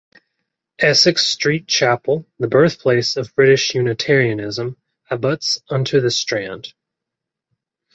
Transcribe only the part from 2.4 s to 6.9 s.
birthplace of British Unitarianism, abuts onto the Strand.